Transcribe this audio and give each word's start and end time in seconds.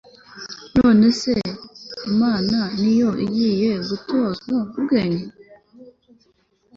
none 0.77 1.07
se, 1.21 1.33
imana 2.09 2.57
ni 2.79 2.91
yo 2.99 3.09
igiye 3.25 3.69
gutozwa 3.89 4.55
ubwenge 4.77 5.25